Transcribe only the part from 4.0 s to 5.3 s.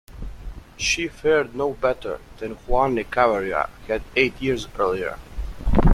eight years earlier.